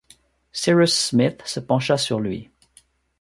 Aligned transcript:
Cyrus 0.51 0.95
Smith 0.95 1.43
se 1.47 1.59
pencha 1.59 1.95
sur 1.95 2.19
lui 2.19 2.49